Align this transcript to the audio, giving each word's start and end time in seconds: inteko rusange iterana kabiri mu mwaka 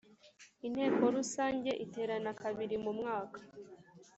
inteko 0.67 1.03
rusange 1.15 1.71
iterana 1.85 2.31
kabiri 2.41 2.75
mu 2.83 2.91
mwaka 2.99 3.39